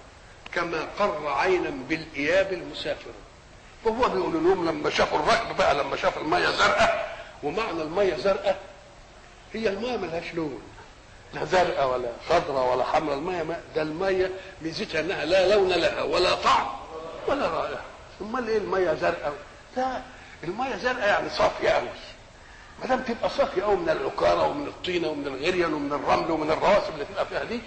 كما 0.53 0.87
قر 0.99 1.29
عينا 1.29 1.71
بالإياب 1.89 2.53
المسافر. 2.53 3.11
وهو 3.85 4.09
بيقول 4.09 4.33
لهم 4.45 4.69
لما 4.69 4.91
شافوا 4.91 5.19
الركب 5.19 5.57
بقى 5.57 5.75
لما 5.75 5.97
شاف 5.97 6.19
المية 6.19 6.51
زرقاء 6.51 7.19
ومعنى 7.43 7.83
المية 7.83 8.17
زرقاء 8.17 8.59
هي 9.53 9.69
المية 9.69 9.97
ملهاش 9.97 10.35
لون. 10.35 10.63
لا 11.35 11.45
زرقاء 11.45 11.89
ولا 11.93 12.09
خضراء 12.29 12.73
ولا 12.75 12.85
حمراء. 12.85 13.19
المية 13.19 13.43
ما 13.43 13.61
ده 13.75 13.83
المية 13.83 14.31
ميزتها 14.63 15.01
إنها 15.01 15.25
لا 15.25 15.55
لون 15.55 15.69
لها 15.69 16.03
ولا 16.03 16.35
طعم. 16.35 16.67
ولا 17.27 17.49
رائحه 17.49 17.83
امال 18.21 18.49
إيه 18.49 18.59
المية 18.59 18.95
زرقاء؟ 18.95 19.33
لا 19.77 20.03
المية 20.45 20.77
زرقاء 20.77 21.09
يعني 21.09 21.31
صافية 21.31 21.71
قوي 21.71 21.89
ما 22.81 22.87
دام 22.87 23.03
تبقى 23.03 23.31
صافية 23.31 23.63
قوي 23.63 23.77
من 23.77 23.89
العكاره 23.91 24.47
ومن 24.49 24.67
الطينة 24.67 25.09
ومن 25.09 25.27
الغريان 25.27 25.73
ومن 25.75 25.93
الرمل 25.93 26.31
ومن 26.31 26.51
الرواسب 26.51 26.95
اللي 26.95 27.05
تبقى 27.05 27.27
فيها 27.27 27.45
دي 27.45 27.61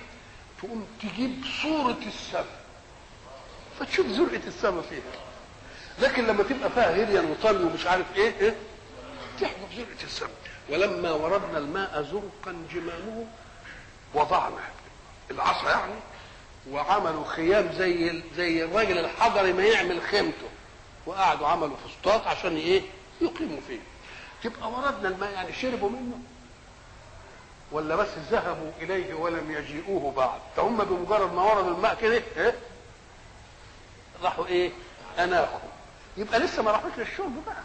تقوم 0.61 0.87
تجيب 1.01 1.43
صورة 1.61 1.97
السماء 2.07 2.45
فتشوف 3.79 4.07
زرقة 4.07 4.47
السماء 4.47 4.81
فيها. 4.89 5.01
لكن 5.99 6.27
لما 6.27 6.43
تبقى 6.43 6.69
فيها 6.69 6.91
هريان 6.95 7.31
وطل 7.31 7.61
ومش 7.65 7.85
عارف 7.87 8.05
إيه 8.15 8.33
إيه 8.41 8.55
تحفظ 9.41 9.75
زرقة 9.75 10.03
السماء 10.03 10.31
ولما 10.69 11.11
وردنا 11.11 11.57
الماء 11.57 12.01
زرقا 12.11 12.55
جمامه 12.73 13.25
وضعنا 14.13 14.63
العصا 15.31 15.69
يعني 15.69 15.93
وعملوا 16.69 17.25
خيام 17.25 17.69
زي 17.77 18.21
زي 18.35 18.63
الراجل 18.63 18.97
الحضري 18.97 19.53
ما 19.53 19.63
يعمل 19.63 20.01
خيمته. 20.01 20.47
وقعدوا 21.05 21.47
عملوا 21.47 21.75
فسطاط 21.87 22.27
عشان 22.27 22.55
إيه؟ 22.57 22.81
يقيموا 23.21 23.59
فيه. 23.67 23.79
تبقى 24.43 24.71
وردنا 24.71 25.09
الماء 25.09 25.31
يعني 25.31 25.53
شربوا 25.53 25.89
منه. 25.89 26.19
ولا 27.71 27.95
بس 27.95 28.07
ذهبوا 28.31 28.71
إليه 28.81 29.13
ولم 29.13 29.51
يجيئوه 29.51 30.11
بعد. 30.11 30.39
فهم 30.55 30.77
بمجرد 30.77 31.33
ما 31.33 31.43
وردوا 31.43 31.75
الماء 31.75 31.97
كده 32.01 32.23
إيه؟ 32.37 32.55
راحوا 34.23 34.45
إيه؟ 34.45 34.71
اناخوا 35.19 35.59
يبقى 36.17 36.39
لسه 36.39 36.63
ما 36.63 36.71
راحوش 36.71 36.91
للشرب 36.97 37.45
بقى. 37.45 37.63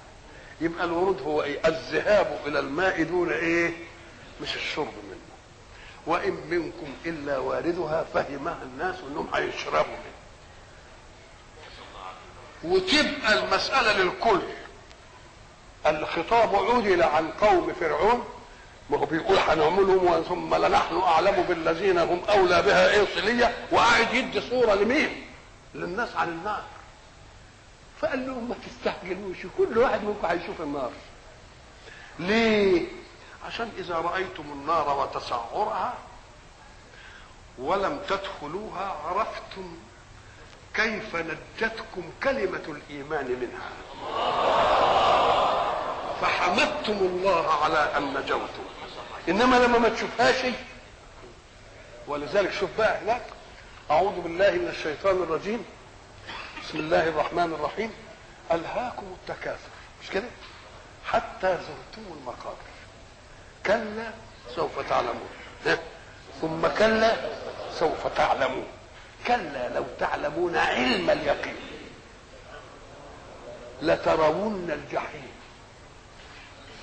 يبقى 0.61 0.85
الورود 0.85 1.23
هو 1.23 1.43
إيه؟ 1.43 1.61
الذهاب 1.69 2.39
إلى 2.47 2.59
الماء 2.59 3.03
دون 3.03 3.33
إيه؟ 3.33 3.73
مش 4.43 4.57
الشرب 4.57 4.87
منه. 5.09 5.21
وإن 6.07 6.37
منكم 6.51 6.87
إلا 7.07 7.39
واردها 7.39 8.05
فهمها 8.15 8.59
الناس 8.63 8.97
إنهم 9.11 9.29
هيشربوا 9.35 9.97
منه 9.97 10.17
وتبقى 12.65 13.45
المسألة 13.45 13.93
للكل. 14.03 14.41
الخطاب 15.87 16.55
عدل 16.57 17.03
عن 17.03 17.29
قوم 17.31 17.73
فرعون 17.81 18.25
ما 18.91 18.99
هو 18.99 19.07
بيقول 19.07 19.39
هنعملهم 19.39 20.23
ثم 20.23 20.55
لنحن 20.55 20.99
أعلم 20.99 21.43
بالذين 21.43 21.99
هم 21.99 22.21
أولى 22.29 22.63
بها. 22.63 22.91
إيه 22.91 23.07
صليه 23.15 23.55
وقاعد 23.73 24.15
يدي 24.15 24.41
صورة 24.41 24.75
لمين؟ 24.75 25.27
للناس 25.75 26.17
عن 26.17 26.29
النار. 26.29 26.63
فقال 28.01 28.27
لهم 28.27 28.49
ما 28.49 28.55
تستعجلوش 28.67 29.37
كل 29.59 29.79
واحد 29.79 30.05
منكم 30.05 30.27
هيشوف 30.27 30.61
النار. 30.61 30.91
ليه؟ 32.19 32.87
عشان 33.47 33.73
إذا 33.79 33.95
رأيتم 33.95 34.43
النار 34.43 34.99
وتسعرها 34.99 35.95
ولم 37.59 38.01
تدخلوها 38.09 38.97
عرفتم 39.05 39.77
كيف 40.75 41.17
نجتكم 41.17 42.11
كلمة 42.23 42.63
الإيمان 42.69 43.27
منها. 43.41 43.71
فحمدتم 46.21 46.93
الله 46.93 47.65
على 47.65 47.97
أن 47.97 48.15
نجوتم. 48.15 48.65
إنما 49.29 49.57
لما 49.57 49.79
ما 49.79 49.89
تشوفهاش 49.89 50.47
ولذلك 52.09 52.53
شوف 52.53 52.71
بقى 52.79 52.99
هناك. 53.03 53.23
أعوذ 53.91 54.21
بالله 54.21 54.51
من 54.51 54.69
الشيطان 54.69 55.17
الرجيم. 55.23 55.65
بسم 56.65 56.79
الله 56.79 57.09
الرحمن 57.09 57.53
الرحيم. 57.53 57.91
ألهاكم 58.53 59.07
التكاثر. 59.21 59.71
مش 60.03 60.11
كده؟ 60.11 60.29
حتى 61.07 61.49
زرتم 61.49 62.13
المقابر. 62.21 62.76
كلا 63.67 64.11
سوف 64.55 64.89
تعلمون. 64.89 65.29
ثم 66.41 66.67
كلا 66.67 67.17
سوف 67.79 68.07
تعلمون. 68.07 68.67
كلا 69.27 69.69
لو 69.75 69.85
تعلمون 70.01 70.57
علم 70.57 71.11
اليقين 71.11 71.57
لترون 73.83 74.71
الجحيم. 74.71 75.33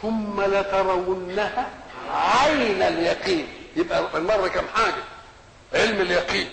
ثم 0.02 0.42
لترونها 0.42 1.70
عين 2.12 2.82
اليقين. 2.82 3.48
يبقى 3.76 4.18
المرة 4.18 4.48
كم 4.48 4.68
حاجة؟ 4.76 5.04
علم 5.74 6.02
اليقين. 6.02 6.50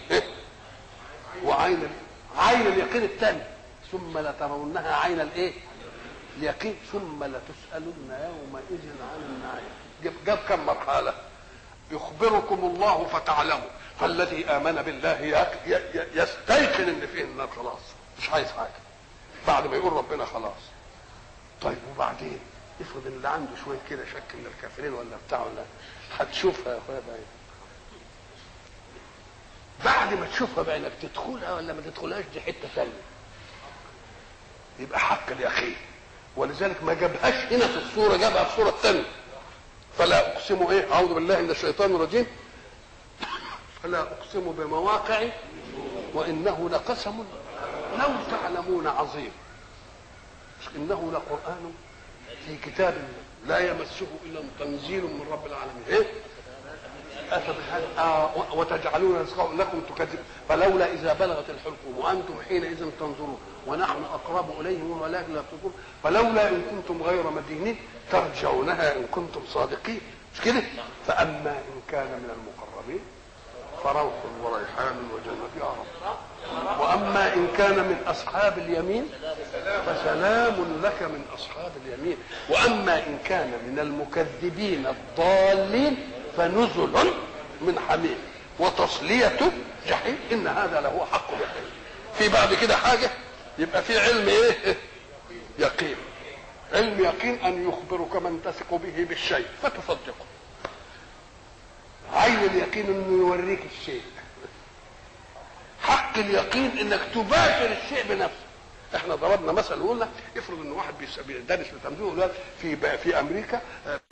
وعين 1.45 1.89
عين 2.37 2.67
اليقين 2.67 3.03
الثاني 3.03 3.43
ثم 3.93 4.19
لترونها 4.19 4.97
عين 4.97 5.21
الايه؟ 5.21 5.53
اليقين. 6.37 6.77
ثم 6.93 7.25
لتسألن 7.25 8.11
يومئذ 8.11 8.85
عن 9.13 9.21
النعيم. 9.29 9.80
جاب, 10.05 10.39
كم 10.49 10.67
مرحلة؟ 10.67 11.15
يخبركم 11.91 12.59
الله 12.59 13.05
فتعلموا. 13.13 13.69
فالذي 14.01 14.47
آمن 14.47 14.73
بالله 14.83 15.21
يستيقن 16.15 16.89
إن 16.89 17.07
فيه 17.15 17.23
النار 17.25 17.49
خلاص. 17.57 17.81
مش 18.19 18.31
عايز 18.31 18.49
حاجة. 18.49 18.81
بعد 19.47 19.67
ما 19.67 19.77
يقول 19.77 19.93
ربنا 19.93 20.25
خلاص. 20.25 20.63
طيب 21.63 21.79
وبعدين؟ 21.95 22.41
افرض 22.81 23.07
اللي 23.07 23.29
عنده 23.29 23.51
شوية 23.65 23.79
كده 23.91 24.05
شك 24.05 24.35
من 24.35 24.47
الكافرين 24.57 24.93
ولا 24.93 25.17
بتاع 25.27 25.41
ولا 25.41 25.65
هتشوفها 26.19 26.73
يا 26.73 26.79
أخويا 26.79 27.01
بعين 27.09 27.25
بعد 29.85 30.15
ما 30.15 30.27
تشوفها 30.27 30.63
بعينك 30.65 30.93
تدخلها 31.03 31.53
ولا 31.55 31.73
ما 31.73 31.81
تدخلهاش 31.81 32.25
دي 32.35 32.41
حتة 32.41 32.69
ثانية 32.75 33.01
يبقى 34.79 34.99
حق 34.99 35.31
اليقين 35.31 35.77
ولذلك 36.37 36.83
ما 36.85 36.95
جابهاش 36.95 37.53
هنا 37.53 37.67
في 37.67 37.77
الصورة 37.77 38.17
جابها 38.17 38.45
في 38.45 38.51
الصورة 38.51 38.69
الثانية 38.69 39.05
فلا 39.99 40.37
أقسم 40.37 40.67
إيه 40.71 40.93
أعوذ 40.93 41.15
بالله 41.15 41.41
من 41.41 41.51
الشيطان 41.51 41.95
الرجيم. 41.95 42.27
فلا 43.83 44.01
أقسم 44.01 44.53
بمواقع 44.53 45.29
وإنه 46.15 46.71
لقسم 46.73 47.25
لو 47.99 48.09
تعلمون 48.31 48.87
عظيم. 48.87 49.33
إنه 50.77 51.13
لقرآن 51.13 51.73
في 52.47 52.71
كتاب 52.71 53.09
لا 53.47 53.59
يمسه 53.59 54.07
إلا 54.25 54.41
تنزيل 54.59 55.03
من 55.03 55.27
رب 55.31 55.47
العالمين 55.47 55.85
إيه؟ 55.89 56.07
آه 57.99 58.31
وتجعلون 58.55 59.21
رزقكم 59.21 59.61
لكم 59.61 59.81
تكذبون 59.81 60.25
فلولا 60.49 60.93
إذا 60.93 61.13
بلغت 61.13 61.51
الحلقوم 61.51 61.99
وأنتم 61.99 62.35
حينئذ 62.49 62.91
تنظرون 63.01 63.39
ونحن 63.67 64.05
أقرب 64.15 64.61
إليهم 64.61 65.03
ولكن 65.03 65.35
لا 65.35 65.43
تبصرون 65.53 65.75
فلولا 66.05 66.49
إن 66.49 66.63
كنتم 66.71 67.03
غير 67.03 67.31
مدينين 67.31 67.77
ترجعونها 68.13 68.97
إن 68.97 69.07
كنتم 69.11 69.41
صادقين. 69.49 70.01
مش 70.35 70.41
كده؟ 70.41 70.63
فأما 71.07 71.51
إن 71.51 71.81
كان 71.89 72.07
من 72.07 72.31
المقربين 72.37 73.01
فروح 73.85 74.13
وريحان 74.43 74.97
وجنة 75.15 75.65
رب 75.67 76.81
وأما 76.81 77.35
إن 77.35 77.49
كان 77.59 77.75
من 77.79 78.03
أصحاب 78.07 78.59
اليمين 78.59 79.09
فسلام 79.87 80.55
لك 80.83 81.03
من 81.03 81.25
أصحاب 81.35 81.73
اليمين. 81.87 82.17
وأما 82.49 82.99
إن 82.99 83.19
كان 83.25 83.51
من 83.67 83.79
المكذبين 83.79 84.87
الضالين 84.87 85.97
فنزل 86.37 87.13
من 87.61 87.79
حميم 87.89 88.19
وتصلية 88.59 89.53
جحيم. 89.89 90.19
إن 90.33 90.47
هذا 90.47 90.81
له 90.81 91.07
حق 91.13 91.29
اليقين. 91.29 91.71
في 92.19 92.29
بعد 92.29 92.55
كده 92.55 92.77
حاجة؟ 92.77 93.11
يبقى 93.59 93.83
في 93.83 93.99
علم 93.99 94.29
إيه؟ 94.29 94.77
يقين. 95.59 95.97
علم 96.73 97.05
يقين 97.05 97.39
أن 97.45 97.69
يخبرك 97.69 98.17
من 98.17 98.41
تثق 98.45 98.75
به 98.75 99.05
بالشيء. 99.05 99.47
فتصدقه. 99.63 100.27
عين 102.13 102.39
اليقين 102.39 102.87
إنه 102.87 103.19
يوريك 103.19 103.61
الشيء. 103.81 104.03
حق 105.83 106.19
اليقين 106.19 106.79
إنك 106.79 107.01
تباشر 107.15 107.77
الشيء 107.83 108.05
بنفسك. 108.09 108.50
إحنا 108.97 109.15
ضربنا 109.15 109.53
مثل 109.53 109.81
وقلنا 109.83 110.09
افرض 110.37 110.61
إن 110.61 110.73
واحد 110.73 110.95
بيدرس 111.27 111.67
في 112.63 112.77
في 112.99 113.21
أمريكا 113.21 113.61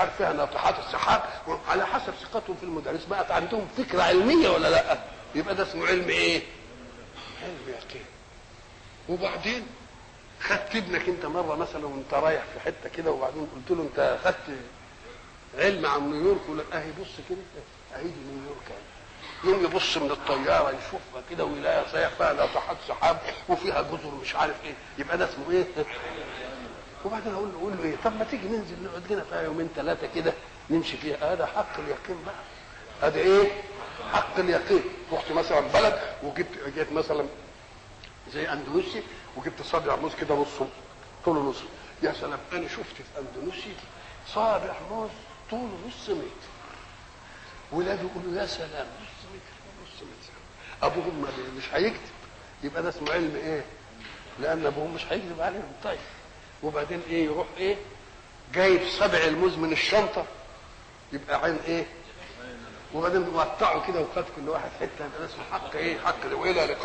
عارف 0.01 0.17
فيها 0.17 0.33
ناطحات 0.33 0.75
السحاب 0.87 1.23
على 1.69 1.87
حسب 1.87 2.13
ثقتهم 2.23 2.57
في 2.57 2.63
المدرس 2.63 3.05
بقت 3.05 3.31
عندهم 3.31 3.69
فكرة 3.77 4.03
علمية 4.03 4.49
ولا 4.49 4.69
لأ؟ 4.71 4.99
يبقى 5.35 5.55
ده 5.55 5.63
اسمه 5.63 5.87
علم 5.87 6.09
إيه؟ 6.09 6.43
علم 7.43 7.59
يقين 7.69 8.05
وبعدين 9.09 9.67
خدت 10.41 10.77
ابنك 10.77 11.09
أنت 11.09 11.27
مرة 11.27 11.57
مثلا 11.57 11.87
وأنت 11.87 12.15
رايح 12.15 12.43
في 12.55 12.61
حتة 12.61 12.89
كده 12.97 13.11
وبعدين 13.11 13.49
قلت 13.57 13.71
له 13.79 13.83
أنت 13.83 14.19
خدت 14.25 14.59
علم 15.59 15.87
عن 15.87 16.11
نيويورك 16.11 16.49
ولا 16.49 16.63
أهي 16.73 16.91
بص 17.01 17.15
كده 17.29 17.39
أهي 17.97 18.03
دي 18.03 18.21
نيويورك 18.33 18.67
اهي 18.71 18.98
يوم 19.45 19.65
يبص 19.65 19.97
من 19.97 20.11
الطيارة 20.11 20.71
يشوفها 20.71 21.23
كده 21.31 21.45
ويلاقيها 21.45 21.85
صحيح 21.93 22.09
فيها 22.09 22.33
ناطحات 22.33 22.77
سحاب 22.89 23.21
وفيها 23.49 23.83
جزر 23.83 24.15
مش 24.23 24.35
عارف 24.35 24.65
إيه. 24.65 24.75
يبقى 24.99 25.19
ده 25.19 25.25
اسمه 25.25 25.51
إيه؟ 25.51 25.65
وبعدين 27.05 27.35
أقول 27.35 27.49
له 27.53 27.59
أقول 27.59 27.73
له 27.79 27.85
إيه؟ 27.85 27.97
طب 28.05 28.17
ما 28.17 28.25
تيجي 28.25 28.49
ننزل 28.49 28.83
نقعد 28.85 29.13
لنا 29.13 29.25
فيها 29.25 29.43
يومين 29.43 29.69
ثلاثة 29.77 30.09
كده 30.15 30.33
نمشي 30.71 30.97
فيها. 30.97 31.33
هذا 31.33 31.47
حق 31.47 31.79
اليقين 31.79 32.25
بقى. 32.27 32.35
هذا 33.03 33.19
إيه؟ 33.19 33.63
حق 34.13 34.39
اليقين. 34.39 34.83
رحت 35.13 35.33
مثلا 35.33 35.61
بلد 35.61 36.01
وجبت 36.23 36.59
جيت 36.75 36.93
مثلا 36.93 37.27
زي 38.33 38.53
اندونيسيا 38.53 39.03
وجبت 39.37 39.63
صابع 39.63 39.97
موز 39.97 40.15
كده 40.15 40.35
نص 40.35 40.49
طوله 41.25 41.41
نص. 41.41 41.57
يا 42.03 42.13
سلام 42.13 42.39
أنا 42.53 42.69
شفت 42.69 42.95
في 42.97 43.19
اندونيسيا 43.19 43.73
صابع 44.35 44.75
موز 44.91 45.11
طوله 45.51 45.79
نص 45.89 46.11
متر. 46.11 46.49
ولاده 47.73 48.03
يقولوا 48.03 48.41
يا 48.43 48.47
سلام 48.47 48.87
نص 49.03 49.25
متر 49.35 49.55
نص 49.85 50.03
متر 50.03 50.33
أبوهم 50.83 51.27
مش 51.59 51.65
هيكتب 51.75 52.01
يبقى 52.63 52.83
ده 52.83 52.89
اسمه 52.89 53.13
علم 53.13 53.37
إيه؟ 53.37 53.65
لأن 54.41 54.67
أبوهم 54.67 54.95
مش 54.95 55.05
هيكذب 55.11 55.41
عليهم 55.41 55.73
طيب 55.85 55.99
وبعدين 56.63 57.03
إيه 57.11 57.25
يروح 57.25 57.47
إيه؟ 57.59 57.77
جايب 58.55 58.81
سبع 58.99 59.19
الموز 59.19 59.57
من 59.57 59.73
الشنطة 59.73 60.25
يبقى 61.13 61.43
عين 61.45 61.59
إيه؟ 61.67 61.87
وبعدين 62.95 63.25
قطعوا 63.25 63.87
كده 63.87 64.01
وخد 64.01 64.25
كل 64.37 64.49
واحد 64.49 64.71
حتة 64.81 65.07
يبقى 65.07 65.19
ده 65.21 65.25
اسمه 65.25 65.45
حق 65.53 65.77
إيه؟ 65.77 65.99
حق 65.99 66.25
الولاء 66.25 66.67